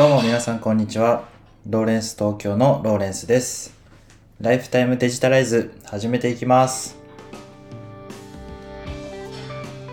[0.00, 1.24] どうも皆さんこんにちは。
[1.66, 3.74] ローレンス東京のローレンスです。
[4.40, 6.96] ライフタイムデジタライズ始めていきます。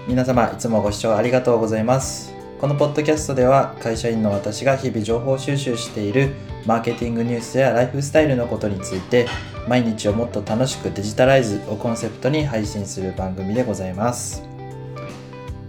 [0.08, 2.34] 皆様いつもご視聴ありがとうございます。
[2.62, 6.36] このポッドキャストでは会社員の私が日々情報収集している
[6.66, 9.28] マーケティングニュースやライフスタイルのことについて
[9.68, 14.42] 毎日をもっと楽しくデジタライズをコンセプトに配信する番組でございます。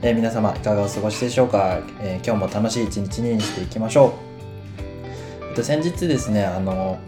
[0.00, 4.27] えー皆様いかがお過ごしでしょうか、えー今日も楽しい一日にしていきましょう。
[5.58, 6.98] と、先日ですね、あの、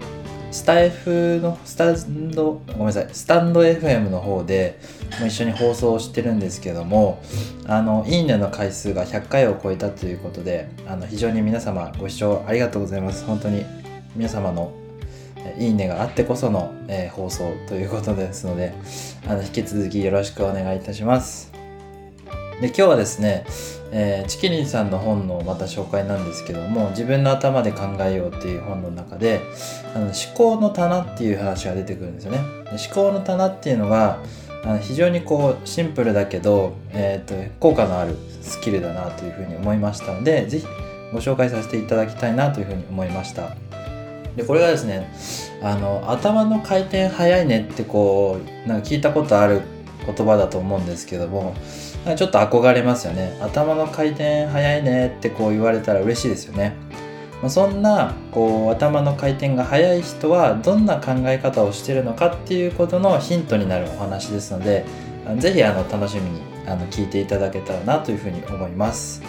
[0.51, 4.79] スタイフの、スタンド、ごめんなさい、スタンド FM の方で
[5.21, 7.23] も一緒に放送してるんですけども、
[7.67, 13.25] あの、いいねの回数が100回を超えたということで、あの、非常に皆様ご視聴ありがとうございます。
[13.25, 13.65] 本当に
[14.17, 14.73] 皆様の
[15.59, 18.75] いいねがあってこその、えー放送ということですので、
[19.29, 21.60] あの、引き続きよろしくお願いいたします。
[22.61, 23.47] で今日はですね、
[23.91, 29.41] えーチキリンさんの本のまた紹介なんですけども自分の頭で考えようっていう本の中で
[29.95, 32.39] あの思考の棚っていう話が出てくるんですよね。
[32.71, 34.19] 思考の棚っていうのが
[34.63, 40.67] あの非常にこうシンプルだけど、えー、と効果のあるスキルだなというふうに思いましたのでぜひ
[41.13, 43.57] ご紹介させていただきたいなというふうに思いました。
[44.37, 45.11] でこれがですね
[45.63, 49.63] あの頭の回転早いねってこうなんか聞いたことある
[50.07, 51.55] 言葉だと思うんですけども
[52.17, 53.39] ちょっと憧れますよね。
[53.43, 55.15] 頭の回転早いね。
[55.19, 56.75] ってこう言われたら嬉しいですよね、
[57.43, 64.85] まあ、そんなこう頭の回転が速い人はどんな考え方をしてるのかっていうことのヒントになるお話ですので
[65.27, 69.23] あのぜひあの楽しみにあの聞いていただけたらなというふうに思います。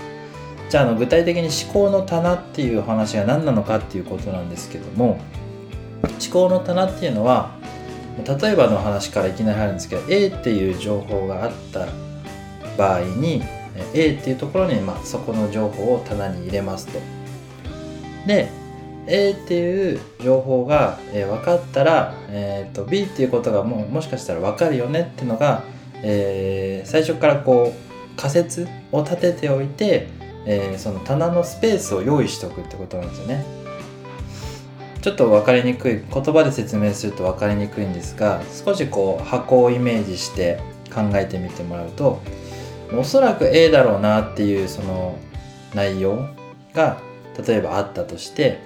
[0.70, 5.20] じゃああの具体的に思考の棚っていうお話が何なのかっていうことなんですけども
[6.04, 7.52] 思考の棚っていうのは
[8.26, 11.88] 例えばの話からいきなり入るんですけど A っていう情報があった
[12.78, 13.44] 場合に
[13.76, 17.00] え A っていうところに、まあ、そこの情報を棚に入れますと。
[18.28, 18.50] で
[19.08, 25.64] A っていう情報が、えー分かったら、えーと B っていうことがもうもしかしたら分かるよねっていうのが、
[26.04, 30.08] えー最初からこう仮説を立てておいて、
[30.46, 33.44] えーその棚のスペースを用意しておくってことなんですよね。
[35.02, 40.60] ちょっと分かりにくい言葉で説明すると分かりにくいんですが少しこう箱をイメージして
[40.94, 42.22] 考えてみてもらうと
[42.94, 45.18] おそらく A だろうなっていうその
[45.74, 46.28] 内容
[46.74, 46.98] が
[47.48, 48.60] 例えばあったとして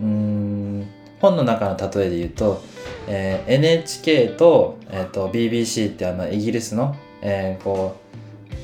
[0.00, 0.88] うん
[1.20, 2.62] 本の中の例えで言うと、
[3.08, 8.18] えー NHK と,、えーと BBC ってあのイギリスの、えーこう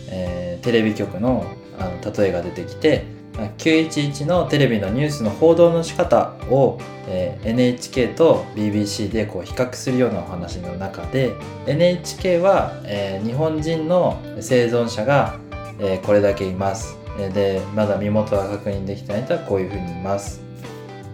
[0.09, 1.45] えーテレビ局の
[1.79, 3.05] あの例えが出てきて
[3.35, 6.79] 911のテレビのニュースの報道の仕方を、
[7.09, 11.35] えー NHK と BBC でこう比較するようなお話の中で
[11.67, 15.37] NHK は、えー日本人の生存者が、
[15.81, 16.97] えーこれだけいます。
[17.33, 20.41] でまだ身元が確認できてない人はこういうふうにいます。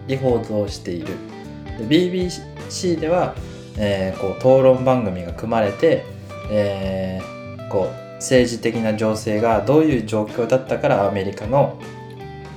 [0.07, 1.07] で報道している。
[1.79, 3.35] で BBC では、
[3.77, 6.05] えこう討論番組が組まれて、
[6.51, 7.19] え
[7.69, 11.79] こう政治的な情勢がどういう状況だったからアメリカの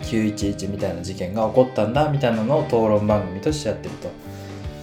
[0.04, 4.10] 911みたいな事件が起こったんだみたいなのを討論番組としてやってると。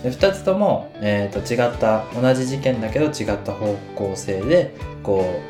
[0.04, 5.42] で2つとも、えーと違った同じ事件だけど違った方向性でこ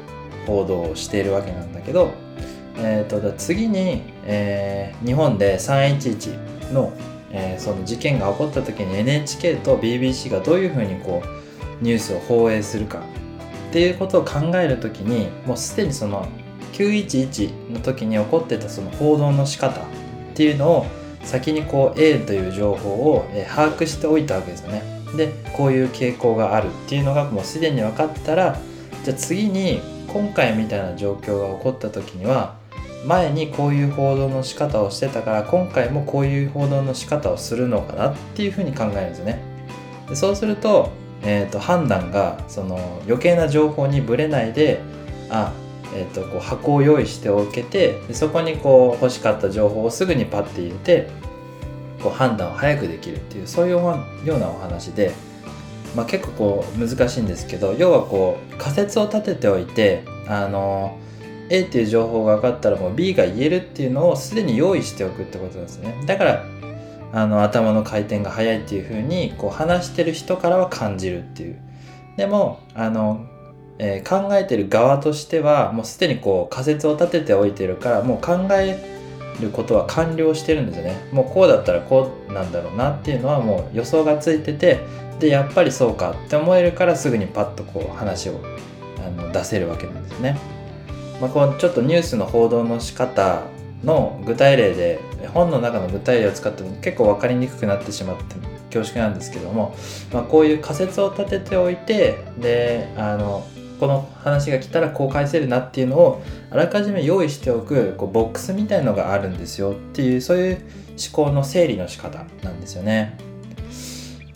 [0.46, 2.12] う報道をしているわけなんだけど、
[2.78, 6.94] えー、と次に、えー日本で311の、
[7.32, 13.00] えーその事件が起こった時に NHK と BBC がどういうふうにこうニュースを放映するか
[13.70, 16.28] っていうことを考える時にもうすでにその
[16.74, 19.84] 911の時に起こってたその報道の仕方っ
[20.34, 20.86] ていうのを
[21.24, 24.84] 先にこう A という情報を把握しておいたわけですよね。
[25.16, 28.58] でこういう傾向があるっていうのがもうすでに分かったら
[29.04, 32.56] じゃあ次に今回みたいな状況が起こった時には
[33.06, 39.42] 前にこういう報道の仕方をしてたから今回もこういう報道の仕方をするのかなっていうふうに考えるんですよね。
[40.08, 40.90] でそうすると,、
[41.24, 44.82] えー、と判断がその余計な情報にぶれないで
[45.30, 45.52] あ、
[45.94, 51.10] えー、とこう箱を用意しておけてそこにこう欲しかった情報をすぐにパッて入れて
[52.02, 53.80] こう判断を早くできるっていうそういうよ
[54.26, 55.12] うなお話で、
[55.96, 60.98] まあ、結構こう難しいんですけど要はこう仮説を立てておいてあの
[61.50, 66.02] A っていう情報が分かったらもう B が言えるっていうのをすでに用意しておくってことですね。
[66.08, 66.46] だから
[67.14, 71.60] あの頭の回転が速いっていう風にこう話してる人からは感じるっていう。
[72.16, 73.26] でもあの、
[73.84, 78.80] えー考えてる側としてはもうすでにこう仮説を立てておいてるからもう考え
[79.42, 84.80] ることは完了してるんですよねもうこうだったらこうなんだろうなっていうのはもう予想がついてて
[85.20, 88.40] でやっぱりそうかって思えるからすぐにパッとこう話を
[89.00, 90.38] あの出せるわけなんですね。
[91.20, 93.44] まあ、こうちょっとニュースの報道の仕方
[93.84, 95.00] の具体例で
[95.34, 98.36] 本の中の具体例を使っても結構分かりにくくなってしまって
[98.74, 99.76] 恐縮なんですけども、
[100.12, 103.46] まあ、こういう仮説を立てておいてであの
[103.82, 110.66] この話が来たらこう返せるなっていうのをあらかじめ用意しておくこうボックスみたいのがあるんですよっていうそういう思
[111.12, 113.18] 考の整理の仕方なんですよね。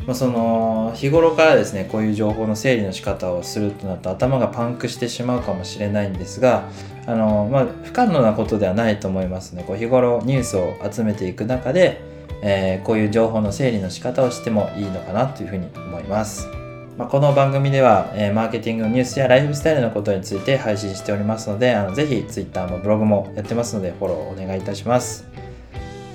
[0.07, 6.68] まあ、その日頃からですねこういう情報の整理の仕方をするとなると頭がパンクしてしまうかもしれないんですが
[7.06, 12.01] あの、まあ、不可能なことではないと思いますねこう日頃ニュースを集めていく中で、
[12.42, 16.65] え、こういう情報の整理の仕方をしてもいいのかなというふうに思います。
[16.97, 25.27] まあ、この番組では、えー、マーケティングのニュースやライフスタイルのことについて配信しておりますので、あのぜひ Twitter もブログもやってますので、フォローお願いいたします。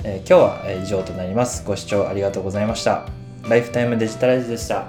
[0.04, 1.64] えー、今日は以上となります。
[1.66, 3.06] ご視聴ありがとうございました。
[3.46, 4.86] ライフタイムデジタライズでした。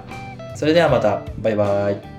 [0.56, 2.11] それではまた、バイバイ。